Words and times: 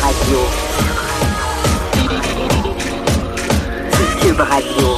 Radio. 0.00 0.38
Cube 4.22 4.40
Radio. 4.40 4.88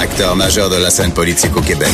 Acteur 0.00 0.34
majeur 0.34 0.70
de 0.70 0.76
la 0.76 0.90
scène 0.90 1.12
politique 1.12 1.54
au 1.56 1.60
Québec. 1.60 1.92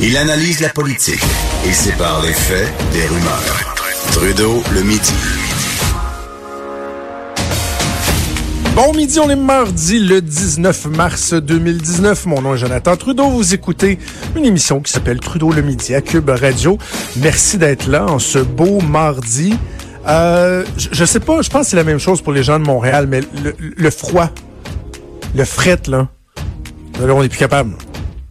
Il 0.00 0.16
analyse 0.16 0.60
la 0.60 0.70
politique 0.70 1.20
et 1.66 1.72
sépare 1.72 2.22
les 2.22 2.32
faits 2.32 2.68
des 2.92 3.06
rumeurs. 3.06 3.74
Trudeau 4.12 4.62
le 4.72 4.82
midi. 4.82 5.12
Bon 8.74 8.92
midi, 8.94 9.18
on 9.20 9.28
est 9.28 9.36
mardi 9.36 9.98
le 9.98 10.22
19 10.22 10.86
mars 10.86 11.34
2019. 11.34 12.26
Mon 12.26 12.40
nom 12.42 12.54
est 12.54 12.58
Jonathan 12.58 12.96
Trudeau. 12.96 13.28
Vous 13.28 13.54
écoutez 13.54 13.98
une 14.34 14.44
émission 14.44 14.80
qui 14.80 14.92
s'appelle 14.92 15.20
Trudeau 15.20 15.50
le 15.50 15.62
midi 15.62 15.94
à 15.94 16.00
Cube 16.00 16.30
Radio. 16.30 16.78
Merci 17.16 17.58
d'être 17.58 17.86
là 17.86 18.06
en 18.06 18.18
ce 18.18 18.38
beau 18.38 18.80
mardi. 18.80 19.54
Euh, 20.06 20.64
je, 20.76 20.88
je 20.92 21.04
sais 21.04 21.20
pas, 21.20 21.42
je 21.42 21.50
pense 21.50 21.62
que 21.62 21.70
c'est 21.70 21.76
la 21.76 21.84
même 21.84 21.98
chose 21.98 22.22
pour 22.22 22.32
les 22.32 22.42
gens 22.42 22.58
de 22.58 22.64
Montréal, 22.64 23.06
mais 23.08 23.20
le, 23.60 23.90
froid, 23.90 24.30
le 25.34 25.44
fret, 25.44 25.80
là, 25.88 26.08
là, 27.00 27.14
on 27.14 27.22
n'est 27.22 27.28
plus 27.28 27.38
capable. 27.38 27.72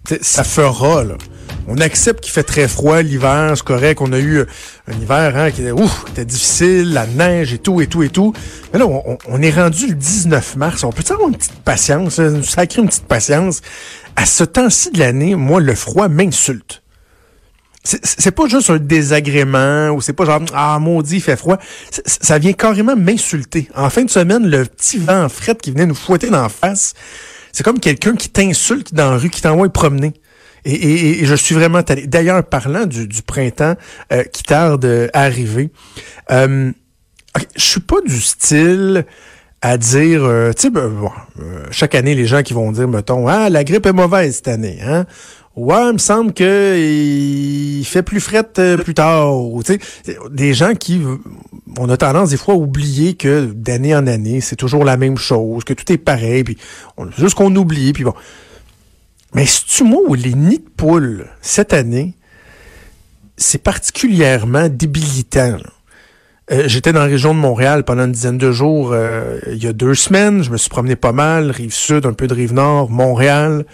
T'sais, 0.06 0.20
ça 0.22 0.44
fera, 0.44 1.04
là. 1.04 1.16
On 1.68 1.78
accepte 1.78 2.24
qu'il 2.24 2.32
fait 2.32 2.44
très 2.44 2.68
froid 2.68 3.02
l'hiver, 3.02 3.54
c'est 3.56 3.64
correct. 3.66 4.00
On 4.00 4.14
a 4.14 4.20
eu 4.20 4.42
un 4.88 5.02
hiver 5.02 5.36
hein, 5.36 5.50
qui 5.50 5.62
était, 5.62 5.72
ouf, 5.72 6.06
était 6.12 6.26
difficile, 6.26 6.94
la 6.94 7.08
neige 7.08 7.54
et 7.54 7.58
tout, 7.58 7.82
et 7.82 7.88
tout, 7.88 8.04
et 8.04 8.10
tout. 8.10 8.34
Mais 8.72 8.80
là, 8.80 8.86
on, 8.88 9.42
est 9.42 9.50
rendu 9.50 9.88
le 9.88 9.96
19 9.96 10.58
mars. 10.58 10.84
On 10.84 10.92
peut 10.92 11.04
avoir 11.10 11.28
une 11.28 11.36
petite 11.36 11.60
patience, 11.64 12.20
nous 12.20 12.44
sacrer 12.44 12.84
une 12.84 12.88
petite 12.88 13.08
patience? 13.08 13.62
À 14.16 14.28
ce 14.28 14.44
temps-ci 14.44 14.92
de 14.92 15.00
l'année, 15.00 15.34
moi, 15.34 15.60
le 15.60 15.74
froid 15.74 16.08
m'insulte. 16.08 16.84
C'est 17.86 18.32
pas 18.32 18.48
juste 18.48 18.72
un 18.72 18.78
désagrément 18.78 19.92
ou 19.92 20.02
c'est 20.02 20.14
pas 20.14 20.26
genre 20.26 20.42
ah 20.54 20.80
maudit 20.80 21.18
il 21.18 21.22
fait 21.22 21.36
froid. 21.36 21.58
Ça 22.06 22.40
vient 22.40 22.54
carrément 22.54 22.96
m'insulter. 22.96 23.70
En 23.76 23.90
fin 23.92 24.04
de 24.04 24.10
semaine, 24.10 24.48
le 24.48 24.66
petit 24.66 24.98
vent 24.98 25.30
fret 25.30 25.56
qui 25.56 25.72
venait 25.72 25.86
nous 25.86 25.96
fouetter 25.96 26.32
d'en 26.32 26.50
face, 26.50 26.94
c'est 27.52 27.64
comme 27.64 27.80
quelqu'un 27.80 28.16
qui 28.16 28.30
t'insulte 28.30 28.94
dans 28.94 29.12
la 29.12 29.18
rue, 29.18 29.30
qui 29.30 29.42
t'envoie 29.42 29.70
promener. 29.70 30.14
Et, 30.66 31.26
je 31.26 31.36
suis 31.36 31.54
vraiment. 31.54 31.82
D'ailleurs, 32.06 32.44
parlant 32.44 32.88
du, 32.88 33.08
printemps 33.22 33.76
euh, 34.12 34.24
qui 34.24 34.44
tarde 34.44 35.10
à 35.14 35.22
arriver, 35.22 35.70
euh, 36.32 36.72
je 37.56 37.64
suis 37.64 37.82
pas 37.82 38.02
du 38.02 38.20
style 38.20 39.06
à 39.62 39.78
dire, 39.78 40.24
euh, 40.24 40.54
tu 40.54 40.64
sais, 40.64 40.70
ben, 40.70 40.92
chaque 41.72 41.96
année, 41.96 42.16
les 42.16 42.26
gens 42.26 42.42
qui 42.44 42.54
vont 42.54 42.72
dire, 42.72 42.88
mettons, 42.88 43.28
ah, 43.28 43.50
la 43.50 43.64
grippe 43.64 43.86
est 43.86 43.94
mauvaise 43.94 44.36
cette 44.36 44.48
année, 44.48 44.80
hein? 44.84 45.06
Ouais, 45.56 45.88
il 45.88 45.94
me 45.94 45.98
semble 45.98 46.34
que 46.34 46.78
il 46.78 47.86
fait 47.86 48.04
plus 48.04 48.20
fret 48.20 48.46
euh, 48.60 48.78
plus 48.78 48.94
tard. 48.94 49.32
Tu 49.64 49.80
sais, 50.06 50.18
des 50.30 50.54
gens 50.54 50.74
qui, 50.74 51.02
on 51.78 51.90
a 51.90 51.96
tendance 51.96 52.32
des 52.32 52.38
fois 52.38 52.56
à 52.56 52.58
oublier 52.58 53.14
que 53.14 53.46
d'année 53.46 53.96
en 53.96 54.06
année, 54.06 54.42
c'est 54.42 54.58
toujours 54.58 54.84
la 54.84 54.98
même 54.98 55.18
chose, 55.18 55.64
que 55.64 55.74
tout 55.74 55.90
est 55.94 55.98
pareil, 55.98 56.44
puis 56.44 56.58
on, 56.98 57.10
juste 57.12 57.36
qu'on 57.36 57.56
oublie, 57.56 57.94
puis 57.94 58.04
bon. 58.04 58.14
Mais 59.34 59.46
c'est-tu 59.46 59.84
moi 59.84 60.02
où 60.08 60.14
les 60.14 60.34
nids 60.34 60.60
de 60.60 60.70
poules, 60.76 61.28
cette 61.42 61.74
année, 61.74 62.16
c'est 63.38 63.62
particulièrement 63.62 64.68
débilitant. 64.70 65.58
Euh, 66.52 66.64
J'étais 66.68 66.94
dans 66.94 67.00
la 67.00 67.06
région 67.06 67.34
de 67.34 67.40
Montréal 67.40 67.84
pendant 67.84 68.04
une 68.06 68.12
dizaine 68.12 68.38
de 68.38 68.52
jours 68.52 68.92
euh, 68.92 69.40
il 69.48 69.64
y 69.64 69.68
a 69.68 69.74
deux 69.74 69.96
semaines. 69.96 70.44
Je 70.44 70.52
me 70.52 70.58
suis 70.58 70.70
promené 70.70 70.96
pas 70.96 71.12
mal, 71.12 71.52
rive 71.52 71.74
sud, 71.74 72.06
un 72.06 72.14
peu 72.14 72.28
de 72.28 72.34
rive 72.34 72.54
nord, 72.54 72.90
Montréal. 72.90 73.66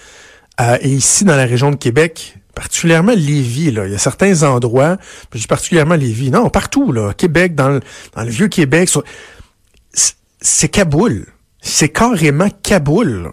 Et 0.81 0.89
ici, 0.89 1.25
dans 1.25 1.35
la 1.35 1.45
région 1.45 1.71
de 1.71 1.75
Québec, 1.75 2.38
particulièrement 2.53 3.13
Lévis, 3.13 3.71
là, 3.71 3.88
il 3.88 3.94
y 3.94 3.95
a 3.95 3.99
certains 3.99 4.44
endroits, 4.44 4.97
je 5.33 5.39
dis 5.39 5.47
particulièrement 5.47 5.95
Lévis, 5.95 6.30
non, 6.30 6.49
partout, 6.49 6.91
là, 6.91 7.13
Québec, 7.13 7.55
dans 7.55 7.69
le, 7.69 7.80
dans 8.16 8.23
le 8.23 8.30
vieux 8.30 8.47
Québec, 8.47 8.89
c'est 10.41 10.69
Kaboul. 10.69 11.27
C'est 11.61 11.89
carrément 11.89 12.49
Kaboul. 12.63 13.31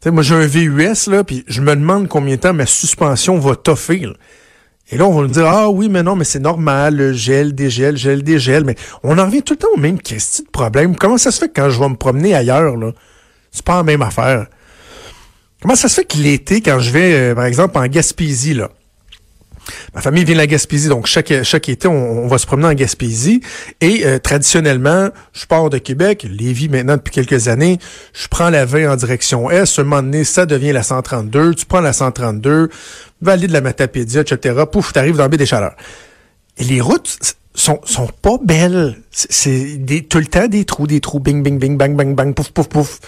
T'sais, 0.00 0.10
moi, 0.10 0.22
j'ai 0.22 0.34
un 0.34 0.46
VUS, 0.46 1.10
là, 1.10 1.24
puis 1.24 1.44
je 1.46 1.60
me 1.60 1.74
demande 1.74 2.08
combien 2.08 2.36
de 2.36 2.40
temps 2.40 2.54
ma 2.54 2.66
suspension 2.66 3.38
va 3.38 3.54
toffer. 3.54 3.98
Là. 3.98 4.14
Et 4.90 4.96
là, 4.96 5.06
on 5.06 5.14
va 5.14 5.22
nous 5.22 5.28
dire, 5.28 5.46
ah 5.46 5.68
oui, 5.70 5.88
mais 5.88 6.02
non, 6.02 6.16
mais 6.16 6.24
c'est 6.24 6.40
normal, 6.40 6.96
le 6.96 7.12
gel, 7.12 7.54
dégel, 7.54 7.96
gel, 7.96 8.22
dégel. 8.22 8.64
Mais 8.64 8.76
on 9.02 9.18
en 9.18 9.26
revient 9.26 9.42
tout 9.42 9.54
le 9.54 9.58
temps 9.58 9.68
au 9.74 9.78
même 9.78 10.00
question 10.00 10.44
de 10.44 10.50
problème. 10.50 10.96
Comment 10.96 11.18
ça 11.18 11.30
se 11.30 11.38
fait 11.38 11.48
que 11.48 11.60
quand 11.60 11.70
je 11.70 11.78
vais 11.78 11.88
me 11.88 11.96
promener 11.96 12.34
ailleurs, 12.34 12.76
là, 12.76 12.92
c'est 13.52 13.64
pas 13.64 13.76
la 13.76 13.82
même 13.82 14.02
affaire? 14.02 14.46
Comment 15.60 15.74
ça 15.74 15.88
se 15.88 15.94
fait 15.94 16.04
que 16.04 16.16
l'été, 16.16 16.60
quand 16.60 16.80
je 16.80 16.90
vais, 16.90 17.12
euh, 17.12 17.34
par 17.34 17.44
exemple, 17.44 17.76
en 17.78 17.86
Gaspésie, 17.86 18.54
là, 18.54 18.70
Ma 19.94 20.00
famille 20.00 20.24
vient 20.24 20.34
de 20.34 20.40
la 20.40 20.46
Gaspésie, 20.46 20.88
donc 20.88 21.06
chaque, 21.06 21.32
chaque 21.42 21.68
été, 21.68 21.88
on, 21.88 22.24
on 22.24 22.26
va 22.26 22.38
se 22.38 22.46
promener 22.46 22.68
en 22.68 22.74
Gaspésie. 22.74 23.40
Et 23.80 24.06
euh, 24.06 24.18
traditionnellement, 24.18 25.10
je 25.32 25.46
pars 25.46 25.70
de 25.70 25.78
Québec, 25.78 26.26
Lévis 26.28 26.68
maintenant 26.68 26.96
depuis 26.96 27.12
quelques 27.12 27.48
années, 27.48 27.78
je 28.12 28.28
prends 28.28 28.50
la 28.50 28.64
20 28.64 28.92
en 28.92 28.96
direction 28.96 29.50
Est. 29.50 29.78
Un 29.78 29.84
moment 29.84 30.02
donné, 30.02 30.24
ça 30.24 30.46
devient 30.46 30.72
la 30.72 30.82
132. 30.82 31.54
Tu 31.54 31.66
prends 31.66 31.80
la 31.80 31.92
132, 31.92 32.70
vallée 33.20 33.46
de 33.46 33.52
la 33.52 33.60
Matapédia, 33.60 34.22
etc. 34.22 34.64
Pouf, 34.70 34.92
t'arrives 34.92 35.16
dans 35.16 35.28
le 35.28 35.36
des 35.36 35.46
Chaleurs. 35.46 35.76
Et 36.58 36.64
les 36.64 36.80
routes 36.80 37.36
sont, 37.54 37.80
sont 37.84 38.08
pas 38.22 38.38
belles. 38.42 38.96
C'est 39.10 39.78
tout 40.08 40.18
le 40.18 40.26
temps 40.26 40.48
des 40.48 40.64
trous, 40.64 40.86
des 40.86 41.00
trous, 41.00 41.20
bing, 41.20 41.42
bing, 41.42 41.58
bing, 41.58 41.76
bang, 41.76 41.96
bang, 41.96 42.14
bang, 42.14 42.34
pouf, 42.34 42.50
pouf, 42.50 42.68
pouf 42.68 43.00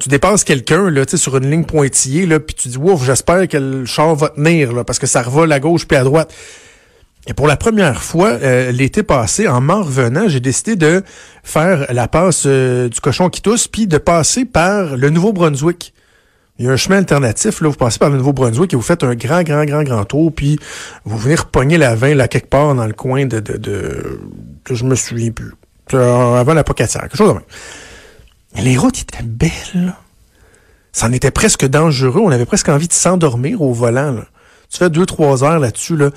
tu 0.00 0.08
dépasses 0.08 0.44
quelqu'un 0.44 0.90
là, 0.90 1.04
sur 1.06 1.36
une 1.36 1.50
ligne 1.50 1.64
pointillée, 1.64 2.26
là, 2.26 2.40
puis 2.40 2.54
tu 2.54 2.68
dis 2.68 2.78
Ouf, 2.78 3.04
j'espère 3.04 3.46
que 3.48 3.56
le 3.56 3.86
char 3.86 4.14
va 4.14 4.30
tenir 4.30 4.72
là, 4.72 4.84
parce 4.84 4.98
que 4.98 5.06
ça 5.06 5.22
revole 5.22 5.52
à 5.52 5.60
gauche 5.60 5.86
puis 5.86 5.96
à 5.96 6.04
droite. 6.04 6.34
Et 7.26 7.32
pour 7.32 7.46
la 7.46 7.56
première 7.56 8.02
fois, 8.02 8.32
euh, 8.42 8.70
l'été 8.70 9.02
passé, 9.02 9.48
en 9.48 9.60
m'en 9.60 9.82
revenant, 9.82 10.28
j'ai 10.28 10.40
décidé 10.40 10.76
de 10.76 11.02
faire 11.42 11.86
la 11.90 12.06
passe 12.06 12.42
euh, 12.46 12.88
du 12.88 13.00
cochon 13.00 13.30
qui 13.30 13.40
tousse, 13.40 13.66
puis 13.66 13.86
de 13.86 13.96
passer 13.96 14.44
par 14.44 14.96
le 14.96 15.08
Nouveau-Brunswick. 15.08 15.94
Il 16.58 16.66
y 16.66 16.68
a 16.68 16.72
un 16.72 16.76
chemin 16.76 16.98
alternatif, 16.98 17.62
là, 17.62 17.68
vous 17.68 17.76
passez 17.76 17.98
par 17.98 18.10
le 18.10 18.18
Nouveau-Brunswick 18.18 18.72
et 18.74 18.76
vous 18.76 18.82
faites 18.82 19.04
un 19.04 19.14
grand, 19.14 19.42
grand, 19.42 19.64
grand, 19.64 19.82
grand 19.84 20.04
tour, 20.04 20.32
puis 20.34 20.58
vous 21.04 21.16
venez 21.16 21.34
repogner 21.34 21.78
la 21.78 21.94
20 21.94 22.14
là, 22.14 22.28
quelque 22.28 22.48
part 22.48 22.74
dans 22.74 22.86
le 22.86 22.92
coin 22.92 23.24
de... 23.24 23.40
de, 23.40 23.56
de, 23.56 24.20
je 24.70 24.84
me 24.84 24.94
souviens 24.94 25.30
plus. 25.30 25.54
Avant 25.92 26.54
la 26.54 26.64
Pocatière, 26.64 27.02
quelque 27.02 27.16
chose 27.16 27.28
de 27.28 27.34
même. 27.34 27.42
Les 28.62 28.76
routes 28.76 29.00
étaient 29.00 29.22
belles. 29.22 29.94
Ça 30.92 31.06
en 31.06 31.12
était 31.12 31.30
presque 31.30 31.66
dangereux. 31.66 32.20
On 32.22 32.30
avait 32.30 32.46
presque 32.46 32.68
envie 32.68 32.88
de 32.88 32.92
s'endormir 32.92 33.62
au 33.62 33.72
volant. 33.72 34.12
Là. 34.12 34.24
Tu 34.70 34.78
fais 34.78 34.90
deux, 34.90 35.06
trois 35.06 35.44
heures 35.44 35.58
là-dessus. 35.58 35.96
Là. 35.96 36.10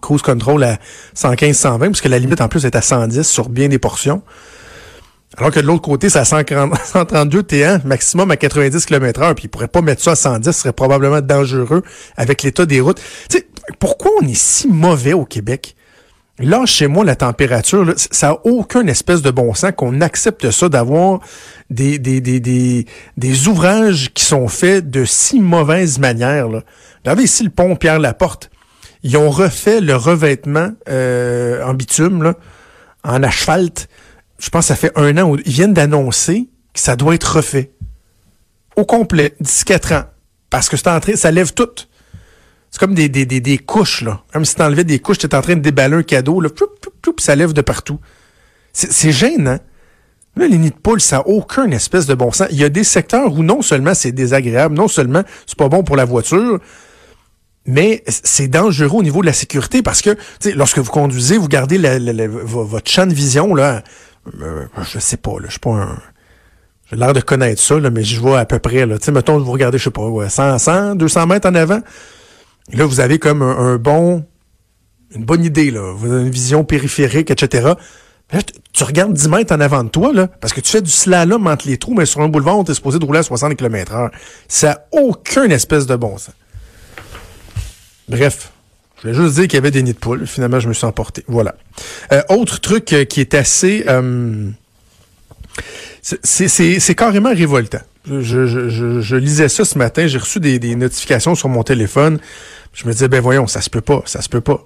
Cruise 0.00 0.22
control 0.22 0.64
à 0.64 0.78
115, 1.14 1.56
120, 1.56 1.86
parce 1.88 2.00
que 2.00 2.08
la 2.08 2.18
limite 2.18 2.40
en 2.40 2.48
plus 2.48 2.64
est 2.64 2.74
à 2.74 2.82
110 2.82 3.22
sur 3.22 3.48
bien 3.48 3.68
des 3.68 3.78
portions. 3.78 4.22
Alors 5.36 5.50
que 5.50 5.60
de 5.60 5.66
l'autre 5.66 5.82
côté, 5.82 6.10
c'est 6.10 6.18
à 6.18 6.24
140, 6.24 6.74
132 6.84 7.42
T1, 7.42 7.86
maximum 7.86 8.30
à 8.30 8.36
90 8.36 8.84
km 8.84 9.22
heure, 9.22 9.34
puis 9.34 9.44
ils 9.44 9.48
pourraient 9.48 9.68
pas 9.68 9.80
mettre 9.80 10.02
ça 10.02 10.12
à 10.12 10.16
110, 10.16 10.44
ce 10.46 10.52
serait 10.52 10.72
probablement 10.72 11.20
dangereux 11.22 11.82
avec 12.16 12.42
l'état 12.42 12.66
des 12.66 12.80
routes. 12.80 13.00
Tu 13.30 13.38
sais, 13.38 13.46
pourquoi 13.78 14.10
on 14.20 14.26
est 14.26 14.36
si 14.36 14.68
mauvais 14.68 15.14
au 15.14 15.24
Québec? 15.24 15.74
Là, 16.38 16.64
chez 16.64 16.86
moi, 16.86 17.04
la 17.04 17.14
température, 17.14 17.92
ça 17.96 18.28
n'a 18.28 18.38
aucun 18.44 18.86
espèce 18.86 19.20
de 19.20 19.30
bon 19.30 19.52
sens 19.54 19.72
qu'on 19.76 20.00
accepte 20.00 20.50
ça, 20.50 20.68
d'avoir 20.68 21.20
des, 21.68 21.98
des, 21.98 22.20
des, 22.20 22.40
des, 22.40 22.86
des 23.18 23.48
ouvrages 23.48 24.12
qui 24.14 24.24
sont 24.24 24.48
faits 24.48 24.88
de 24.90 25.04
si 25.04 25.40
mauvaise 25.40 25.98
manière. 25.98 26.48
Là. 26.48 26.62
Regardez 27.04 27.24
ici 27.24 27.44
le 27.44 27.50
pont 27.50 27.76
Pierre-Laporte. 27.76 28.50
Ils 29.02 29.16
ont 29.16 29.30
refait 29.30 29.80
le 29.80 29.94
revêtement 29.94 30.70
euh, 30.88 31.62
en 31.64 31.74
bitume, 31.74 32.34
en 33.04 33.22
asphalte. 33.22 33.88
Je 34.38 34.48
pense 34.48 34.64
que 34.64 34.68
ça 34.68 34.76
fait 34.76 34.92
un 34.96 35.18
an 35.18 35.36
ils 35.44 35.52
viennent 35.52 35.74
d'annoncer 35.74 36.48
que 36.72 36.80
ça 36.80 36.96
doit 36.96 37.14
être 37.14 37.36
refait. 37.36 37.72
Au 38.76 38.86
complet, 38.86 39.34
d'ici 39.38 39.64
quatre 39.64 39.92
ans. 39.92 40.04
Parce 40.48 40.68
que 40.68 40.76
c'est 40.76 40.88
entré, 40.88 41.16
ça 41.16 41.30
lève 41.30 41.52
tout. 41.52 41.68
C'est 42.72 42.78
comme 42.80 42.94
des, 42.94 43.10
des, 43.10 43.26
des, 43.26 43.58
couches, 43.58 44.00
là. 44.00 44.22
Comme 44.32 44.46
si 44.46 44.56
t'enlevais 44.56 44.84
des 44.84 44.98
couches, 44.98 45.18
t'es 45.18 45.34
en 45.34 45.42
train 45.42 45.56
de 45.56 45.60
déballer 45.60 45.94
un 45.94 46.02
cadeau, 46.02 46.40
là, 46.40 46.48
ploup, 46.48 46.68
ploup, 46.80 46.92
ploup, 47.02 47.14
ça 47.18 47.36
lève 47.36 47.52
de 47.52 47.60
partout. 47.60 48.00
C'est 48.72 49.12
gênant. 49.12 49.58
Là, 50.36 50.48
les 50.48 50.56
nids 50.56 50.70
de 50.70 50.76
poules, 50.76 51.02
ça 51.02 51.16
n'a 51.16 51.28
aucun 51.28 51.70
espèce 51.70 52.06
de 52.06 52.14
bon 52.14 52.32
sens. 52.32 52.48
Il 52.50 52.56
y 52.56 52.64
a 52.64 52.70
des 52.70 52.84
secteurs 52.84 53.34
où 53.34 53.42
non 53.42 53.60
seulement 53.60 53.92
c'est 53.92 54.12
désagréable, 54.12 54.74
non 54.74 54.88
seulement 54.88 55.22
c'est 55.46 55.58
pas 55.58 55.68
bon 55.68 55.84
pour 55.84 55.96
la 55.96 56.06
voiture, 56.06 56.58
mais 57.66 58.02
c'est 58.06 58.48
dangereux 58.48 59.00
au 59.00 59.02
niveau 59.02 59.20
de 59.20 59.26
la 59.26 59.34
sécurité 59.34 59.82
parce 59.82 60.00
que, 60.00 60.16
lorsque 60.54 60.78
vous 60.78 60.90
conduisez, 60.90 61.36
vous 61.36 61.48
gardez 61.48 61.76
votre 61.76 62.90
champ 62.90 63.06
de 63.06 63.12
vision, 63.12 63.54
là, 63.54 63.82
euh, 64.40 64.64
je 64.90 64.98
sais 64.98 65.18
pas, 65.18 65.32
là, 65.32 65.44
je 65.46 65.52
suis 65.52 65.60
pas 65.60 65.72
un... 65.72 65.98
J'ai 66.90 66.96
l'air 66.96 67.12
de 67.12 67.20
connaître 67.20 67.60
ça, 67.60 67.78
là, 67.78 67.90
mais 67.90 68.02
je 68.02 68.18
vois 68.18 68.40
à 68.40 68.46
peu 68.46 68.58
près, 68.58 68.86
là. 68.86 68.98
Tu 68.98 69.04
sais, 69.04 69.12
mettons, 69.12 69.38
vous 69.38 69.52
regardez, 69.52 69.76
je 69.76 69.84
sais 69.84 69.90
pas, 69.90 70.06
ouais, 70.06 70.30
100, 70.30 70.58
100, 70.58 70.94
200 70.94 71.26
mètres 71.26 71.48
en 71.48 71.54
avant, 71.54 71.80
là, 72.72 72.86
vous 72.86 73.00
avez 73.00 73.18
comme 73.18 73.42
un, 73.42 73.76
bon, 73.76 74.24
une 75.14 75.24
bonne 75.24 75.44
idée, 75.44 75.70
là. 75.70 75.92
Vous 75.94 76.12
avez 76.12 76.22
une 76.22 76.30
vision 76.30 76.64
périphérique, 76.64 77.30
etc. 77.30 77.72
Tu 78.72 78.84
regardes 78.84 79.12
10 79.12 79.28
mètres 79.28 79.54
en 79.54 79.60
avant 79.60 79.84
de 79.84 79.90
toi, 79.90 80.12
là, 80.12 80.26
parce 80.26 80.52
que 80.52 80.60
tu 80.60 80.70
fais 80.70 80.80
du 80.80 80.90
slalom 80.90 81.46
entre 81.46 81.68
les 81.68 81.76
trous, 81.76 81.94
mais 81.94 82.06
sur 82.06 82.20
un 82.20 82.28
boulevard, 82.28 82.58
on 82.58 82.64
t'est 82.64 82.74
supposé 82.74 82.98
de 82.98 83.04
rouler 83.04 83.18
à 83.18 83.22
60 83.22 83.56
km 83.56 83.92
heure. 83.92 84.10
Ça 84.48 84.68
n'a 84.68 84.86
aucun 84.92 85.50
espèce 85.50 85.86
de 85.86 85.96
bon 85.96 86.16
sens. 86.16 86.34
Bref, 88.08 88.52
Je 88.96 89.08
voulais 89.08 89.14
juste 89.14 89.34
dire 89.34 89.44
qu'il 89.44 89.54
y 89.54 89.58
avait 89.58 89.70
des 89.70 89.82
nids 89.82 89.92
de 89.92 89.98
poules. 89.98 90.26
Finalement, 90.26 90.60
je 90.60 90.68
me 90.68 90.72
suis 90.72 90.86
emporté. 90.86 91.24
Voilà. 91.28 91.54
Euh, 92.12 92.22
autre 92.30 92.60
truc 92.60 92.92
euh, 92.92 93.04
qui 93.04 93.20
est 93.20 93.34
assez... 93.34 93.84
Euh, 93.88 94.50
c'est 96.02 96.94
carrément 96.94 97.32
révoltant. 97.32 97.80
Je, 98.06 99.16
lisais 99.16 99.48
ça 99.48 99.64
ce 99.64 99.78
matin, 99.78 100.06
j'ai 100.06 100.18
reçu 100.18 100.40
des, 100.40 100.58
des, 100.58 100.74
notifications 100.74 101.34
sur 101.34 101.48
mon 101.48 101.62
téléphone. 101.62 102.18
Je 102.72 102.86
me 102.86 102.92
disais, 102.92 103.08
ben 103.08 103.20
voyons, 103.20 103.46
ça 103.46 103.60
se 103.60 103.70
peut 103.70 103.80
pas, 103.80 104.02
ça 104.06 104.20
se 104.20 104.28
peut 104.28 104.40
pas. 104.40 104.64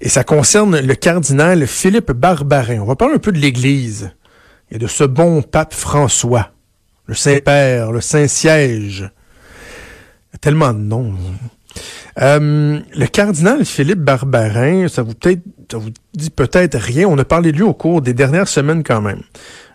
Et 0.00 0.08
ça 0.08 0.24
concerne 0.24 0.78
le 0.78 0.94
cardinal 0.94 1.66
Philippe 1.66 2.12
Barbarin. 2.12 2.80
On 2.80 2.84
va 2.84 2.96
parler 2.96 3.14
un 3.14 3.18
peu 3.18 3.32
de 3.32 3.38
l'Église 3.38 4.10
et 4.70 4.78
de 4.78 4.86
ce 4.86 5.04
bon 5.04 5.42
pape 5.42 5.72
François, 5.72 6.50
le 7.06 7.14
Saint-Père, 7.14 7.92
le 7.92 8.00
Saint-Siège. 8.00 9.10
Tellement 10.40 10.74
de 10.74 10.80
noms. 10.80 11.14
Euh, 12.20 12.80
le 12.94 13.06
cardinal 13.06 13.64
Philippe 13.64 14.00
Barbarin, 14.00 14.88
ça 14.88 15.02
vous 15.02 15.14
peut-être, 15.14 15.42
ça 15.70 15.78
vous 15.78 15.90
dit 16.14 16.30
peut-être 16.30 16.78
rien. 16.78 17.06
On 17.08 17.16
a 17.18 17.24
parlé 17.24 17.52
de 17.52 17.56
lui 17.56 17.62
au 17.62 17.74
cours 17.74 18.02
des 18.02 18.12
dernières 18.12 18.48
semaines 18.48 18.82
quand 18.82 19.00
même. 19.00 19.22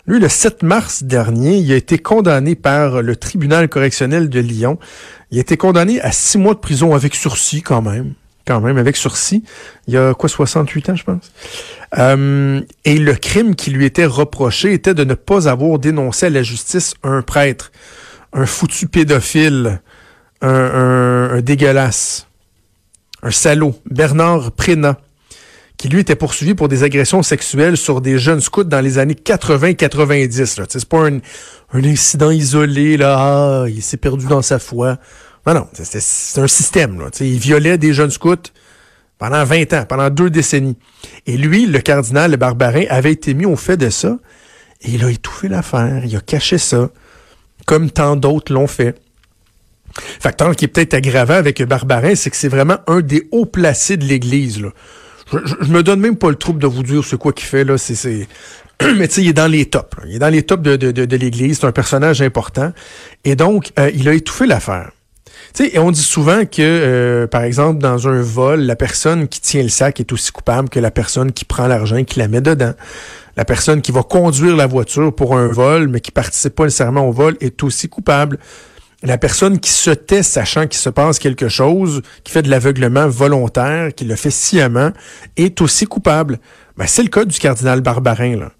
Lui, 0.06 0.18
le 0.18 0.28
7 0.28 0.64
mars 0.64 1.04
dernier, 1.04 1.58
il 1.58 1.70
a 1.72 1.76
été 1.76 1.96
condamné 1.96 2.56
par 2.56 3.02
le 3.02 3.14
tribunal 3.14 3.68
correctionnel 3.68 4.28
de 4.28 4.40
Lyon. 4.40 4.78
Il 5.30 5.38
a 5.38 5.42
été 5.42 5.56
condamné 5.56 6.00
à 6.00 6.10
six 6.10 6.38
mois 6.38 6.54
de 6.54 6.58
prison 6.58 6.94
avec 6.94 7.14
sursis 7.14 7.62
quand 7.62 7.82
même. 7.82 8.14
Quand 8.44 8.60
même, 8.60 8.78
avec 8.78 8.96
sursis. 8.96 9.44
Il 9.86 9.94
y 9.94 9.96
a 9.96 10.14
quoi, 10.14 10.28
68 10.28 10.90
ans, 10.90 10.96
je 10.96 11.04
pense? 11.04 11.32
Euh, 11.96 12.60
et 12.84 12.98
le 12.98 13.14
crime 13.14 13.54
qui 13.54 13.70
lui 13.70 13.84
était 13.84 14.04
reproché 14.04 14.72
était 14.72 14.94
de 14.94 15.04
ne 15.04 15.14
pas 15.14 15.48
avoir 15.48 15.78
dénoncé 15.78 16.26
à 16.26 16.30
la 16.30 16.42
justice 16.42 16.94
un 17.04 17.22
prêtre, 17.22 17.70
un 18.32 18.44
foutu 18.44 18.88
pédophile, 18.88 19.80
un, 20.40 20.48
un, 20.48 21.30
un 21.36 21.40
dégueulasse, 21.40 22.26
un 23.22 23.30
salaud, 23.30 23.76
Bernard 23.88 24.50
Prénat 24.50 24.98
qui 25.82 25.88
lui 25.88 25.98
était 25.98 26.14
poursuivi 26.14 26.54
pour 26.54 26.68
des 26.68 26.84
agressions 26.84 27.24
sexuelles 27.24 27.76
sur 27.76 28.00
des 28.00 28.16
jeunes 28.16 28.38
scouts 28.38 28.62
dans 28.62 28.80
les 28.80 28.98
années 28.98 29.16
80-90. 29.16 30.64
C'est 30.68 30.84
pas 30.84 31.08
un, 31.08 31.18
incident 31.74 32.30
isolé, 32.30 32.96
là, 32.96 33.16
ah, 33.18 33.64
il 33.68 33.82
s'est 33.82 33.96
perdu 33.96 34.26
dans 34.26 34.42
sa 34.42 34.60
foi. 34.60 34.98
Non, 35.44 35.54
non, 35.54 35.66
c'est 35.72 36.40
un 36.40 36.46
système. 36.46 37.00
Là, 37.00 37.06
il 37.18 37.36
violait 37.36 37.78
des 37.78 37.92
jeunes 37.92 38.12
scouts 38.12 38.52
pendant 39.18 39.42
20 39.42 39.72
ans, 39.72 39.84
pendant 39.88 40.08
deux 40.08 40.30
décennies. 40.30 40.76
Et 41.26 41.36
lui, 41.36 41.66
le 41.66 41.80
cardinal 41.80 42.30
le 42.30 42.36
Barbarin, 42.36 42.84
avait 42.88 43.10
été 43.10 43.34
mis 43.34 43.46
au 43.46 43.56
fait 43.56 43.76
de 43.76 43.90
ça, 43.90 44.18
et 44.82 44.92
il 44.92 45.04
a 45.04 45.10
étouffé 45.10 45.48
l'affaire, 45.48 46.04
il 46.04 46.14
a 46.14 46.20
caché 46.20 46.58
ça, 46.58 46.90
comme 47.66 47.90
tant 47.90 48.14
d'autres 48.14 48.52
l'ont 48.52 48.68
fait. 48.68 48.94
Facteur 50.20 50.54
qui 50.54 50.66
est 50.66 50.68
peut-être 50.68 50.94
aggravant 50.94 51.34
avec 51.34 51.60
Barbarin, 51.64 52.14
c'est 52.14 52.30
que 52.30 52.36
c'est 52.36 52.46
vraiment 52.46 52.78
un 52.86 53.00
des 53.00 53.26
hauts 53.32 53.46
placés 53.46 53.96
de 53.96 54.04
l'Église. 54.04 54.62
Je, 55.32 55.38
je, 55.62 55.72
me 55.72 55.82
donne 55.82 56.00
même 56.00 56.16
pas 56.16 56.30
le 56.30 56.36
trouble 56.36 56.60
de 56.60 56.66
vous 56.66 56.82
dire 56.82 57.04
ce 57.04 57.16
quoi 57.16 57.32
qu'il 57.32 57.46
fait 57.46 57.64
là. 57.64 57.78
C'est, 57.78 58.28
mais 58.96 59.08
tu 59.08 59.14
sais, 59.14 59.22
il 59.22 59.28
est 59.28 59.32
dans 59.32 59.50
les 59.50 59.66
tops. 59.66 59.96
Il 60.06 60.16
est 60.16 60.18
dans 60.18 60.28
les 60.28 60.42
tops 60.42 60.62
de, 60.62 60.76
de, 60.76 60.90
de, 60.90 61.04
de 61.04 61.16
l'Église. 61.16 61.58
C'est 61.60 61.66
un 61.66 61.72
personnage 61.72 62.22
important. 62.22 62.72
Et 63.24 63.36
donc, 63.36 63.72
euh, 63.78 63.90
il 63.94 64.08
a 64.08 64.14
étouffé 64.14 64.46
l'affaire. 64.46 64.90
Tu 65.54 65.64
sais, 65.64 65.70
et 65.74 65.78
on 65.78 65.90
dit 65.90 66.02
souvent 66.02 66.44
que, 66.44 66.60
euh, 66.60 67.26
par 67.26 67.42
exemple, 67.42 67.80
dans 67.80 68.08
un 68.08 68.22
vol, 68.22 68.60
la 68.60 68.76
personne 68.76 69.28
qui 69.28 69.40
tient 69.40 69.62
le 69.62 69.68
sac 69.68 70.00
est 70.00 70.12
aussi 70.12 70.32
coupable 70.32 70.68
que 70.68 70.80
la 70.80 70.90
personne 70.90 71.32
qui 71.32 71.44
prend 71.44 71.66
l'argent 71.66 71.96
et 71.96 72.04
qui 72.04 72.18
la 72.18 72.28
met 72.28 72.40
dedans. 72.40 72.74
La 73.36 73.44
personne 73.44 73.80
qui 73.82 73.92
va 73.92 74.02
conduire 74.02 74.56
la 74.56 74.66
voiture 74.66 75.14
pour 75.14 75.36
un 75.36 75.48
vol, 75.48 75.88
mais 75.88 76.00
qui 76.00 76.10
participe 76.10 76.54
pas 76.54 76.64
nécessairement 76.64 77.08
au 77.08 77.12
vol, 77.12 77.36
est 77.40 77.62
aussi 77.62 77.88
coupable 77.88 78.38
la 79.02 79.18
personne 79.18 79.58
qui 79.58 79.70
se 79.70 79.90
tait 79.90 80.22
sachant 80.22 80.66
qu'il 80.66 80.78
se 80.78 80.88
passe 80.88 81.18
quelque 81.18 81.48
chose, 81.48 82.02
qui 82.24 82.32
fait 82.32 82.42
de 82.42 82.50
l'aveuglement 82.50 83.08
volontaire, 83.08 83.94
qui 83.94 84.04
le 84.04 84.16
fait 84.16 84.30
sciemment, 84.30 84.92
est 85.36 85.60
aussi 85.60 85.86
coupable. 85.86 86.38
Ben, 86.76 86.86
c'est 86.86 87.02
le 87.02 87.08
cas 87.08 87.24
du 87.24 87.38
cardinal 87.38 87.80
Barbarin, 87.80 88.36
là, 88.36 88.52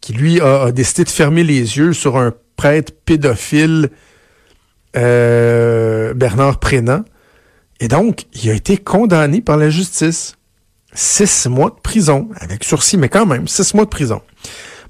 qui 0.00 0.12
lui 0.12 0.40
a, 0.40 0.72
décidé 0.72 1.04
de 1.04 1.10
fermer 1.10 1.44
les 1.44 1.78
yeux 1.78 1.92
sur 1.92 2.16
un 2.16 2.32
prêtre 2.56 2.92
pédophile, 3.04 3.90
euh, 4.96 6.12
Bernard 6.14 6.58
Prénat. 6.58 7.04
Et 7.80 7.88
donc, 7.88 8.26
il 8.34 8.50
a 8.50 8.54
été 8.54 8.76
condamné 8.76 9.40
par 9.40 9.56
la 9.56 9.70
justice. 9.70 10.36
Six 10.96 11.48
mois 11.48 11.70
de 11.70 11.80
prison, 11.82 12.28
avec 12.36 12.62
sursis, 12.62 12.96
mais 12.96 13.08
quand 13.08 13.26
même, 13.26 13.48
six 13.48 13.74
mois 13.74 13.84
de 13.84 13.90
prison. 13.90 14.22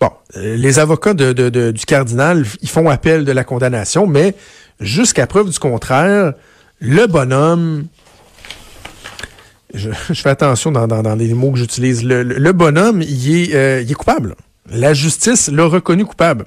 Bon, 0.00 0.10
euh, 0.36 0.56
les 0.56 0.78
avocats 0.78 1.14
du 1.14 1.86
cardinal, 1.86 2.44
ils 2.60 2.68
font 2.68 2.90
appel 2.90 3.24
de 3.24 3.32
la 3.32 3.42
condamnation, 3.42 4.06
mais 4.06 4.34
jusqu'à 4.80 5.26
preuve 5.26 5.50
du 5.50 5.58
contraire, 5.58 6.34
le 6.80 7.06
bonhomme, 7.06 7.86
je, 9.72 9.90
fais 9.90 10.30
attention 10.30 10.72
dans, 10.72 10.86
dans, 10.86 11.14
les 11.14 11.34
mots 11.34 11.50
que 11.50 11.58
j'utilise, 11.58 12.04
le, 12.04 12.52
bonhomme, 12.52 13.02
il 13.02 13.50
est, 13.50 13.54
euh, 13.54 13.82
il 13.82 13.90
est 13.90 13.94
coupable. 13.94 14.34
La 14.70 14.94
justice 14.94 15.50
l'a 15.50 15.66
reconnu 15.66 16.04
coupable. 16.04 16.46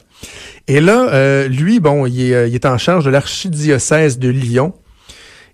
Et 0.68 0.82
là, 0.82 1.10
euh, 1.10 1.48
lui, 1.48 1.80
bon, 1.80 2.06
il 2.06 2.20
est, 2.22 2.50
il 2.50 2.56
est, 2.56 2.66
en 2.66 2.78
charge 2.78 3.06
de 3.06 3.10
l'archidiocèse 3.10 4.18
de 4.18 4.30
Lyon 4.30 4.74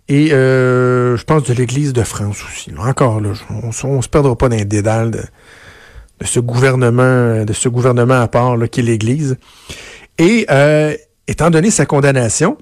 et 0.09 0.33
euh, 0.33 1.15
je 1.15 1.23
pense 1.23 1.43
de 1.43 1.53
l'Église 1.53 1.93
de 1.93 2.03
France 2.03 2.43
aussi. 2.43 2.71
Encore, 2.77 3.21
là, 3.21 3.29
on, 3.49 3.69
on, 3.87 4.01
se 4.01 4.09
perdra 4.09 4.35
pas 4.35 4.49
dans 4.49 4.57
les 4.57 4.65
dédales 4.65 5.11
de, 5.11 5.23
de, 6.19 6.25
ce 6.25 6.39
gouvernement, 6.39 7.45
de 7.45 7.53
ce 7.53 7.69
gouvernement 7.69 8.21
à 8.21 8.27
part 8.27 8.57
là, 8.57 8.67
qui 8.67 8.81
est 8.81 8.83
l'Église. 8.83 9.37
Et 10.17 10.45
euh, 10.51 10.95
étant 11.27 11.49
donné 11.49 11.71
sa 11.71 11.85
condamnation, 11.85 12.57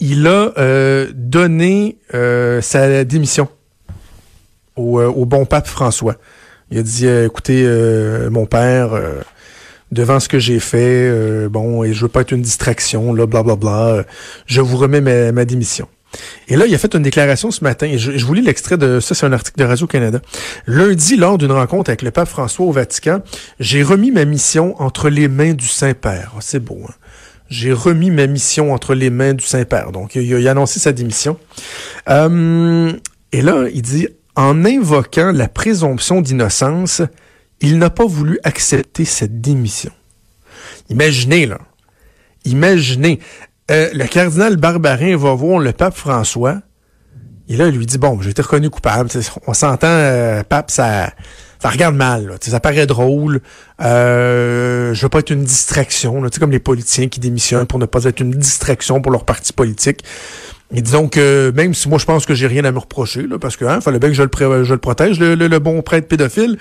il 0.00 0.26
a 0.26 0.52
euh, 0.58 1.10
donné 1.14 1.98
euh, 2.14 2.60
sa 2.60 3.04
démission 3.04 3.48
au, 4.76 5.00
au, 5.00 5.24
bon 5.26 5.44
pape 5.44 5.66
François. 5.66 6.16
Il 6.70 6.78
a 6.78 6.82
dit, 6.82 7.06
euh, 7.06 7.26
écoutez, 7.26 7.64
euh, 7.64 8.30
mon 8.30 8.46
père, 8.46 8.92
euh, 8.92 9.20
devant 9.90 10.20
ce 10.20 10.28
que 10.28 10.38
j'ai 10.38 10.60
fait, 10.60 11.48
bon, 11.48 11.82
et 11.82 11.94
je 11.94 12.02
veux 12.02 12.08
pas 12.08 12.20
être 12.20 12.32
une 12.32 12.42
distraction, 12.42 13.14
là, 13.14 13.26
blablabla, 13.26 13.56
bla, 13.56 13.94
bla, 13.94 14.04
je 14.46 14.60
vous 14.60 14.76
remets 14.76 15.00
ma, 15.00 15.32
ma, 15.32 15.44
démission. 15.44 15.88
Et 16.48 16.56
là, 16.56 16.66
il 16.66 16.74
a 16.74 16.78
fait 16.78 16.94
une 16.94 17.02
déclaration 17.02 17.50
ce 17.50 17.62
matin, 17.62 17.86
et 17.86 17.98
je, 17.98 18.16
je 18.16 18.24
vous 18.24 18.34
lis 18.34 18.42
l'extrait 18.42 18.78
de 18.78 19.00
ça, 19.00 19.14
c'est 19.14 19.26
un 19.26 19.32
article 19.32 19.58
de 19.58 19.64
Radio-Canada. 19.64 20.20
Lundi, 20.66 21.16
lors 21.16 21.38
d'une 21.38 21.52
rencontre 21.52 21.90
avec 21.90 22.02
le 22.02 22.10
pape 22.10 22.28
François 22.28 22.66
au 22.66 22.72
Vatican, 22.72 23.20
j'ai 23.60 23.82
remis 23.82 24.10
ma 24.10 24.24
mission 24.24 24.80
entre 24.80 25.10
les 25.10 25.28
mains 25.28 25.52
du 25.52 25.66
Saint-Père. 25.66 26.32
Oh, 26.36 26.40
c'est 26.40 26.60
beau, 26.60 26.80
hein? 26.88 26.94
j'ai 27.48 27.72
remis 27.72 28.10
ma 28.10 28.26
mission 28.26 28.72
entre 28.72 28.94
les 28.94 29.10
mains 29.10 29.34
du 29.34 29.44
Saint-Père. 29.44 29.92
Donc, 29.92 30.14
il 30.14 30.34
a, 30.34 30.38
il 30.38 30.48
a, 30.48 30.50
annoncé 30.50 30.80
sa 30.80 30.92
démission. 30.92 31.38
Euh, 32.08 32.92
et 33.32 33.42
là, 33.42 33.66
il 33.72 33.82
dit, 33.82 34.08
en 34.36 34.64
invoquant 34.64 35.32
la 35.32 35.48
présomption 35.48 36.20
d'innocence, 36.20 37.02
il 37.60 37.78
n'a 37.78 37.90
pas 37.90 38.06
voulu 38.06 38.38
accepter 38.44 39.04
cette 39.04 39.40
démission. 39.40 39.92
Imaginez, 40.90 41.46
là. 41.46 41.58
Imaginez. 42.44 43.18
Euh, 43.70 43.90
le 43.92 44.06
cardinal 44.06 44.56
Barbarin 44.56 45.16
va 45.16 45.34
voir 45.34 45.58
le 45.58 45.72
pape 45.72 45.94
François. 45.94 46.60
Et 47.48 47.56
là, 47.56 47.68
il 47.68 47.76
lui 47.76 47.86
dit, 47.86 47.98
bon, 47.98 48.20
j'ai 48.20 48.30
été 48.30 48.42
reconnu 48.42 48.70
coupable. 48.70 49.08
On 49.46 49.54
s'entend, 49.54 49.88
euh, 49.88 50.42
pape, 50.42 50.70
ça 50.70 51.10
ça 51.60 51.70
regarde 51.70 51.96
mal. 51.96 52.36
Ça 52.40 52.60
paraît 52.60 52.86
drôle. 52.86 53.40
Euh, 53.80 54.94
je 54.94 55.02
veux 55.02 55.08
pas 55.08 55.20
être 55.20 55.30
une 55.30 55.44
distraction. 55.44 56.22
Là. 56.22 56.30
Comme 56.38 56.50
les 56.50 56.60
politiciens 56.60 57.08
qui 57.08 57.20
démissionnent 57.20 57.66
pour 57.66 57.78
ne 57.78 57.86
pas 57.86 58.04
être 58.04 58.20
une 58.20 58.30
distraction 58.30 59.00
pour 59.00 59.10
leur 59.10 59.24
parti 59.24 59.52
politique. 59.52 60.04
Et 60.72 60.82
disons 60.82 61.08
que 61.08 61.50
même 61.56 61.74
si 61.74 61.88
moi 61.88 61.98
je 61.98 62.04
pense 62.04 62.26
que 62.26 62.34
j'ai 62.34 62.46
rien 62.46 62.64
à 62.64 62.72
me 62.72 62.78
reprocher, 62.78 63.22
là, 63.22 63.38
parce 63.38 63.56
que 63.56 63.64
hein, 63.64 63.80
fallait 63.80 63.98
bien 63.98 64.10
que 64.10 64.14
je 64.14 64.22
le, 64.22 64.78
protège, 64.78 65.18
le, 65.18 65.58
bon 65.58 65.80
prêtre 65.80 66.06
pédophile, 66.06 66.58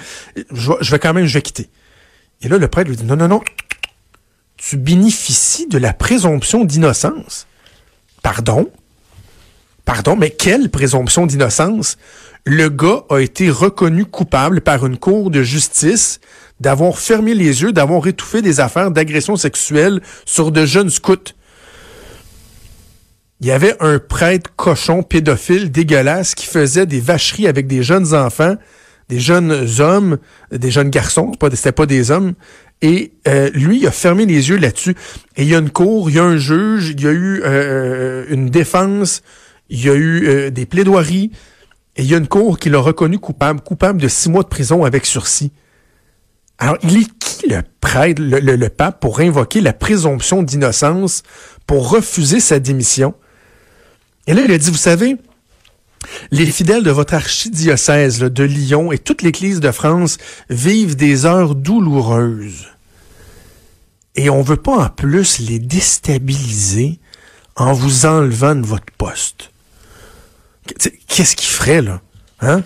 je, 0.54 0.72
je 0.80 0.92
vais 0.92 1.00
quand 1.00 1.14
même, 1.14 1.26
je 1.26 1.34
vais 1.34 1.42
quitter. 1.42 1.70
Et 2.42 2.48
là, 2.48 2.58
le 2.58 2.68
prêtre 2.70 2.90
lui 2.90 2.96
dit 2.96 3.04
non, 3.04 3.18
non, 3.18 3.28
non, 3.28 3.42
tu 4.58 4.78
bénéficies 4.78 5.68
de 5.68 5.78
la 5.78 5.94
présomption 5.94 6.66
d'innocence. 6.66 7.48
Pardon? 8.24 8.70
Pardon, 9.86 10.16
mais 10.16 10.32
quelle 10.32 10.70
présomption 10.70 11.26
d'innocence? 11.26 11.98
le 12.48 12.70
gars 12.70 13.04
a 13.10 13.20
été 13.20 13.50
reconnu 13.50 14.06
coupable 14.06 14.62
par 14.62 14.86
une 14.86 14.98
cour 14.98 15.32
de 15.32 15.44
justice 15.44 16.22
d'avoir 16.62 16.98
fermé 16.98 17.34
les 17.34 17.62
yeux, 17.62 17.74
d'avoir 17.74 18.08
étouffé 18.08 18.42
des 18.42 18.62
affaires 18.62 18.90
d'agression 18.90 19.36
sexuelle 19.36 20.02
sur 20.26 20.54
de 20.54 20.66
jeunes 20.66 20.90
scouts. 20.90 21.34
Il 23.42 23.48
y 23.48 23.52
avait 23.52 23.76
un 23.82 24.00
prêtre 24.00 24.50
cochon 24.56 25.04
pédophile 25.04 25.72
dégueulasse 25.72 26.36
qui 26.36 26.46
faisait 26.46 26.86
des 26.86 27.02
vacheries 27.02 27.48
avec 27.48 27.68
des 27.68 27.84
jeunes 27.84 28.16
enfants, 28.16 28.56
des 29.10 29.20
jeunes 29.20 29.68
hommes, 29.80 30.18
des 30.52 30.72
jeunes 30.72 30.90
garçons, 30.90 31.32
c'était 31.52 31.72
pas 31.72 31.86
des 31.86 32.12
hommes. 32.12 32.34
Et 32.82 33.14
euh, 33.28 33.50
lui, 33.54 33.80
il 33.80 33.88
a 33.88 33.92
fermé 33.92 34.26
les 34.26 34.50
yeux 34.50 34.58
là-dessus. 34.58 34.96
Et 35.36 35.44
il 35.44 35.50
y 35.50 35.56
a 35.56 35.60
une 35.60 35.70
cour, 35.70 36.10
il 36.10 36.18
y 36.18 36.20
a 36.20 36.24
un 36.24 36.38
juge, 36.38 36.90
il 36.90 37.02
y 37.02 37.08
a 37.08 37.12
eu 37.12 37.42
euh, 37.44 38.26
une 38.30 38.50
défense, 38.50 39.22
il 39.70 39.84
y 39.84 39.90
a 39.90 39.96
eu 39.96 40.28
euh, 40.28 40.50
des 40.52 40.66
plaidoiries. 40.66 41.32
Et 41.96 42.04
il 42.04 42.10
y 42.10 42.14
a 42.14 42.18
une 42.18 42.28
cour 42.28 42.60
qui 42.60 42.70
l'a 42.70 42.80
reconnu 42.80 43.18
coupable, 43.18 43.62
coupable 43.62 44.00
de 44.02 44.08
six 44.08 44.30
mois 44.30 44.44
de 44.44 44.50
prison 44.50 44.84
avec 44.84 45.06
sursis. 45.06 45.52
Alors, 46.60 46.78
il 46.84 46.98
est 46.98 47.18
qui 47.18 47.50
le 47.50 47.62
prêtre, 47.82 48.22
le 48.22 48.68
pape, 48.70 49.00
pour 49.00 49.20
invoquer 49.20 49.62
la 49.62 49.74
présomption 49.74 50.44
d'innocence, 50.44 51.24
pour 51.66 51.90
refuser 51.90 52.40
sa 52.40 52.60
démission? 52.60 53.14
Et 54.28 54.34
là, 54.34 54.42
il 54.44 54.52
a 54.52 54.58
dit, 54.58 54.70
vous 54.70 54.78
savez, 54.78 55.18
Les 56.32 56.46
fidèles 56.46 56.84
de 56.84 56.92
votre 56.92 57.14
archidiocèse 57.14 58.20
de 58.20 58.44
Lyon 58.44 58.92
et 58.92 58.98
toute 58.98 59.22
l'Église 59.22 59.62
de 59.62 59.72
France 59.72 60.18
vivent 60.50 60.96
des 60.96 61.26
heures 61.26 61.56
douloureuses. 61.56 62.68
Et 64.16 64.30
on 64.30 64.42
veut 64.42 64.58
pas 64.58 64.78
en 64.78 64.90
plus 64.90 65.40
les 65.40 65.60
déstabiliser 65.60 67.00
en 67.56 67.72
vous 67.72 68.06
enlevant 68.06 68.56
de 68.56 68.66
votre 68.66 68.92
poste. 68.98 69.52
Qu'est-ce 71.08 71.36
qu'ils 71.36 71.48
ferait, 71.48 71.82
là? 71.82 72.02
Hein? 72.42 72.62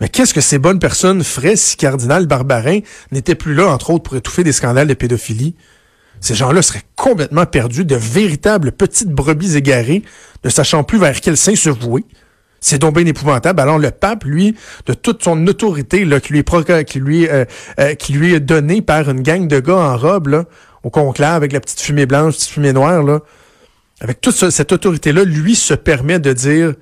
Mais 0.00 0.08
qu'est-ce 0.08 0.34
que 0.34 0.40
ces 0.40 0.58
bonnes 0.58 0.80
personnes 0.80 1.22
feraient 1.22 1.56
si 1.56 1.76
Cardinal 1.76 2.26
Barbarin 2.26 2.80
n'était 3.12 3.34
plus 3.34 3.54
là, 3.54 3.68
entre 3.68 3.90
autres, 3.90 4.04
pour 4.04 4.16
étouffer 4.16 4.42
des 4.42 4.52
scandales 4.52 4.88
de 4.88 4.94
pédophilie? 4.94 5.54
Ces 6.20 6.34
gens-là 6.34 6.60
seraient 6.60 6.82
complètement 6.96 7.46
perdus, 7.46 7.84
de 7.84 7.94
véritables 7.94 8.72
petites 8.72 9.10
brebis 9.10 9.56
égarées, 9.56 10.02
ne 10.44 10.50
sachant 10.50 10.82
plus 10.82 10.98
vers 10.98 11.20
quel 11.20 11.36
sein 11.36 11.54
se 11.54 11.70
vouer. 11.70 12.04
C'est 12.68 12.80
donc 12.80 12.96
bien 12.96 13.06
épouvantable. 13.06 13.60
Alors 13.60 13.78
le 13.78 13.92
pape, 13.92 14.24
lui, 14.24 14.56
de 14.86 14.92
toute 14.92 15.22
son 15.22 15.46
autorité 15.46 16.04
là, 16.04 16.18
qui, 16.18 16.32
lui 16.32 16.40
est 16.40 16.84
qui, 16.84 16.98
lui, 16.98 17.28
euh, 17.28 17.44
euh, 17.78 17.94
qui 17.94 18.12
lui 18.12 18.34
est 18.34 18.40
donnée 18.40 18.82
par 18.82 19.08
une 19.08 19.22
gang 19.22 19.46
de 19.46 19.60
gars 19.60 19.76
en 19.76 19.96
robe 19.96 20.26
là, 20.26 20.46
au 20.82 20.90
conclave 20.90 21.36
avec 21.36 21.52
la 21.52 21.60
petite 21.60 21.80
fumée 21.80 22.06
blanche, 22.06 22.34
petite 22.34 22.50
fumée 22.50 22.72
noire, 22.72 23.04
là, 23.04 23.20
avec 24.00 24.20
toute 24.20 24.34
cette 24.34 24.72
autorité-là, 24.72 25.22
lui 25.22 25.54
se 25.54 25.74
permet 25.74 26.18
de 26.18 26.32
dire 26.32 26.74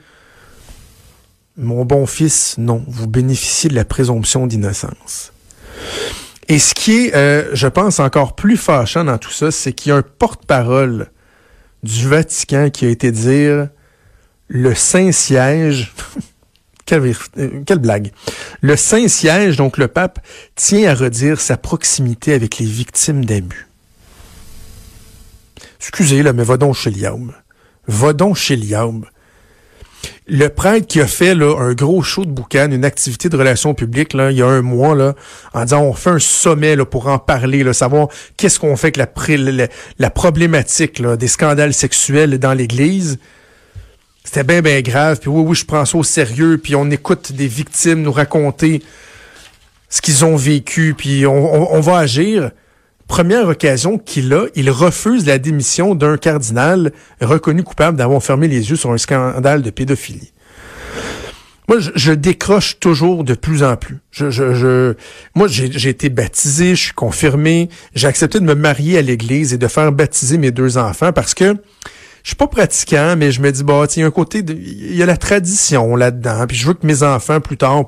Mon 1.58 1.84
bon 1.84 2.06
fils, 2.06 2.54
non, 2.56 2.82
vous 2.88 3.06
bénéficiez 3.06 3.68
de 3.68 3.74
la 3.74 3.84
présomption 3.84 4.46
d'innocence. 4.46 5.34
Et 6.48 6.60
ce 6.60 6.72
qui 6.72 7.08
est, 7.08 7.14
euh, 7.14 7.50
je 7.52 7.68
pense, 7.68 8.00
encore 8.00 8.34
plus 8.34 8.56
fâchant 8.56 9.04
dans 9.04 9.18
tout 9.18 9.32
ça, 9.32 9.50
c'est 9.50 9.74
qu'il 9.74 9.90
y 9.90 9.92
a 9.92 9.96
un 9.96 10.02
porte-parole 10.02 11.10
du 11.82 12.08
Vatican 12.08 12.70
qui 12.70 12.86
a 12.86 12.88
été 12.88 13.12
dire 13.12 13.68
le 14.48 14.74
Saint-Siège. 14.74 15.92
quelle, 16.86 17.14
euh, 17.38 17.62
quelle, 17.66 17.78
blague. 17.78 18.12
Le 18.60 18.76
Saint-Siège, 18.76 19.56
donc 19.56 19.78
le 19.78 19.88
pape, 19.88 20.20
tient 20.54 20.90
à 20.90 20.94
redire 20.94 21.40
sa 21.40 21.56
proximité 21.56 22.34
avec 22.34 22.58
les 22.58 22.66
victimes 22.66 23.24
d'abus. 23.24 23.68
Excusez, 25.78 26.22
là, 26.22 26.32
mais 26.32 26.44
va 26.44 26.56
donc 26.56 26.74
chez 26.74 26.90
Liaum. 26.90 27.32
Va 27.86 28.12
donc 28.12 28.36
chez 28.36 28.56
Liaum 28.56 29.04
le 30.26 30.48
prêtre 30.48 30.86
qui 30.86 31.00
a 31.00 31.06
fait 31.06 31.30
un 31.30 31.72
gros 31.74 32.02
show 32.02 32.24
de 32.24 32.30
boucan, 32.30 32.70
une 32.70 32.84
activité 32.84 33.28
de 33.28 33.36
relations 33.36 33.74
publiques 33.74 34.14
il 34.14 34.36
y 34.36 34.42
a 34.42 34.46
un 34.46 34.62
mois 34.62 35.14
en 35.52 35.64
disant 35.64 35.82
on 35.82 35.92
fait 35.92 36.10
un 36.10 36.18
sommet 36.18 36.76
pour 36.84 37.08
en 37.08 37.18
parler, 37.18 37.70
savoir 37.72 38.08
qu'est-ce 38.36 38.58
qu'on 38.58 38.76
fait 38.76 38.96
avec 38.98 39.56
la, 39.98 40.10
problématique 40.10 41.02
des 41.02 41.28
scandales 41.28 41.74
sexuels 41.74 42.38
dans 42.38 42.54
l'Église. 42.54 43.18
C'était 44.34 44.52
bien, 44.52 44.62
bien 44.62 44.80
grave. 44.80 45.20
Puis 45.20 45.30
oui, 45.30 45.44
oui, 45.46 45.54
je 45.54 45.64
prends 45.64 45.84
ça 45.84 45.96
au 45.96 46.02
sérieux. 46.02 46.58
Puis 46.58 46.74
on 46.74 46.90
écoute 46.90 47.30
des 47.30 47.46
victimes 47.46 48.02
nous 48.02 48.10
raconter 48.10 48.82
ce 49.88 50.02
qu'ils 50.02 50.24
ont 50.24 50.34
vécu. 50.34 50.92
Puis 50.98 51.24
on, 51.24 51.80
va 51.80 51.98
agir 51.98 52.50
première 53.06 53.46
occasion 53.46 53.96
qu'il 53.96 54.34
a, 54.34 54.46
il 54.56 54.70
refuse 54.70 55.24
la 55.24 55.38
démission 55.38 55.94
d'un 55.94 56.16
cardinal 56.16 56.90
reconnu 57.20 57.62
coupable 57.62 57.96
d'avoir 57.96 58.20
fermé 58.24 58.48
les 58.48 58.70
yeux 58.70 58.74
sur 58.74 58.90
un 58.90 58.98
scandale 58.98 59.62
de 59.62 59.70
pédophilie. 59.70 60.32
Moi, 61.68 61.78
je, 61.94 62.10
décroche 62.10 62.80
toujours 62.80 63.22
de 63.22 63.34
plus 63.34 63.62
en 63.62 63.76
plus. 63.76 64.00
Moi, 65.36 65.46
j'ai 65.46 65.88
été 65.88 66.08
baptisé, 66.08 66.74
je 66.74 66.82
suis 66.86 66.92
confirmé, 66.92 67.68
j'ai 67.94 68.08
accepté 68.08 68.40
de 68.40 68.44
me 68.44 68.56
marier 68.56 68.98
à 68.98 69.02
l'église 69.02 69.54
et 69.54 69.58
de 69.58 69.68
faire 69.68 69.92
baptiser 69.92 70.38
mes 70.38 70.50
deux 70.50 70.76
enfants 70.76 71.12
parce 71.12 71.34
que 71.34 71.56
je 72.24 72.30
suis 72.30 72.36
pas 72.36 72.46
pratiquant, 72.46 73.16
mais 73.18 73.30
je 73.30 73.42
me 73.42 73.52
dis, 73.52 73.62
bah, 73.62 73.84
il 73.94 74.00
y 74.00 74.02
a 74.02 74.06
un 74.06 74.10
côté, 74.10 74.38
il 74.38 74.96
y 74.96 75.02
a 75.02 75.06
la 75.06 75.18
tradition 75.18 75.94
là-dedans, 75.94 76.46
puis 76.48 76.56
je 76.56 76.66
veux 76.66 76.72
que 76.72 76.86
mes 76.86 77.02
enfants, 77.02 77.38
plus 77.38 77.58
tard, 77.58 77.84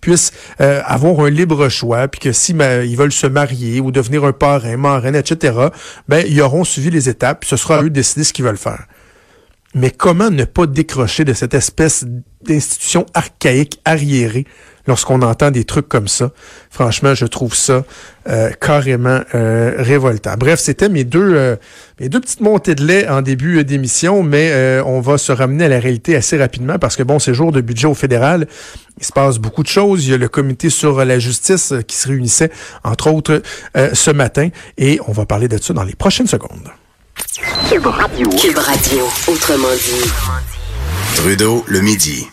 puissent 0.00 0.32
euh, 0.60 0.80
avoir 0.86 1.18
un 1.18 1.30
libre 1.30 1.68
choix, 1.68 2.06
puis 2.06 2.20
que 2.20 2.30
si 2.30 2.52
ben, 2.54 2.84
ils 2.84 2.96
veulent 2.96 3.12
se 3.12 3.26
marier 3.26 3.80
ou 3.80 3.90
devenir 3.90 4.24
un 4.24 4.32
parrain, 4.32 4.76
marraine, 4.76 5.16
etc., 5.16 5.56
ben, 6.06 6.24
ils 6.28 6.40
auront 6.42 6.62
suivi 6.62 6.90
les 6.90 7.08
étapes, 7.08 7.40
puis 7.40 7.50
ce 7.50 7.56
sera 7.56 7.82
eux 7.82 7.90
de 7.90 7.94
décider 7.94 8.22
ce 8.22 8.32
qu'ils 8.32 8.44
veulent 8.44 8.56
faire. 8.56 8.86
Mais 9.74 9.90
comment 9.90 10.30
ne 10.30 10.44
pas 10.44 10.66
décrocher 10.66 11.24
de 11.24 11.32
cette 11.32 11.54
espèce 11.54 12.04
d'institution 12.42 13.06
archaïque, 13.14 13.80
arriérée, 13.86 14.44
lorsqu'on 14.86 15.22
entend 15.22 15.50
des 15.50 15.64
trucs 15.64 15.88
comme 15.88 16.08
ça? 16.08 16.30
Franchement, 16.68 17.14
je 17.14 17.24
trouve 17.24 17.54
ça 17.54 17.84
euh, 18.28 18.50
carrément 18.60 19.20
euh, 19.34 19.74
révoltant. 19.78 20.34
Bref, 20.36 20.60
c'était 20.60 20.90
mes 20.90 21.04
deux 21.04 21.34
euh, 21.34 21.56
mes 22.00 22.10
deux 22.10 22.20
petites 22.20 22.42
montées 22.42 22.74
de 22.74 22.84
lait 22.84 23.08
en 23.08 23.22
début 23.22 23.64
d'émission, 23.64 24.22
mais 24.22 24.80
on 24.84 25.00
va 25.00 25.16
se 25.16 25.32
ramener 25.32 25.64
à 25.64 25.68
la 25.68 25.80
réalité 25.80 26.16
assez 26.16 26.36
rapidement 26.36 26.78
parce 26.78 26.96
que 26.96 27.02
bon, 27.02 27.18
c'est 27.18 27.32
jour 27.32 27.50
de 27.50 27.62
budget 27.62 27.86
au 27.86 27.94
fédéral. 27.94 28.46
Il 28.98 29.06
se 29.06 29.12
passe 29.12 29.38
beaucoup 29.38 29.62
de 29.62 29.68
choses. 29.68 30.04
Il 30.04 30.10
y 30.10 30.14
a 30.14 30.18
le 30.18 30.28
comité 30.28 30.68
sur 30.68 31.02
la 31.02 31.18
justice 31.18 31.72
qui 31.88 31.96
se 31.96 32.08
réunissait, 32.08 32.50
entre 32.84 33.10
autres, 33.10 33.40
ce 33.74 34.10
matin, 34.10 34.50
et 34.76 35.00
on 35.06 35.12
va 35.12 35.24
parler 35.24 35.48
de 35.48 35.56
ça 35.56 35.72
dans 35.72 35.84
les 35.84 35.94
prochaines 35.94 36.26
secondes. 36.26 36.68
Cube 37.40 37.86
Radio. 37.86 38.28
Cube 38.28 38.58
Radio. 38.58 39.08
Autrement 39.26 39.72
dit. 39.74 40.10
Trudeau, 41.16 41.64
le 41.66 41.80
midi. 41.80 42.28